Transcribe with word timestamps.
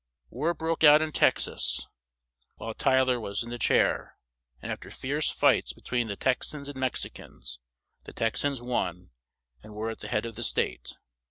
War 0.31 0.55
broke 0.55 0.83
out 0.83 1.03
in 1.03 1.11
Tex 1.11 1.47
as 1.47 1.85
while 2.55 2.73
Ty 2.73 3.03
ler 3.03 3.19
was 3.19 3.43
in 3.43 3.51
the 3.51 3.59
chair, 3.59 4.17
and 4.59 4.71
af 4.71 4.79
ter 4.79 4.89
fierce 4.89 5.29
fights 5.29 5.73
be 5.73 5.81
tween 5.81 6.07
the 6.07 6.15
Tex 6.15 6.55
ans 6.55 6.67
and 6.67 6.79
Mex 6.79 7.05
i 7.05 7.09
cans 7.09 7.59
the 8.05 8.11
Tex 8.13 8.43
ans 8.43 8.63
won, 8.63 9.11
and 9.61 9.75
were 9.75 9.91
at 9.91 9.99
the 9.99 10.07
head 10.07 10.25
of 10.25 10.33
the 10.33 10.43
state. 10.43 10.95